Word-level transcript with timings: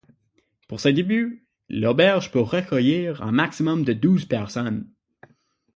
Pour 0.67 0.79
ses 0.79 0.93
débuts, 0.93 1.45
l'auberge 1.69 2.31
peut 2.31 2.39
recueillir 2.39 3.21
un 3.21 3.31
maximum 3.31 3.83
de 3.83 3.93
douze 3.93 4.25
personnes. 4.25 4.89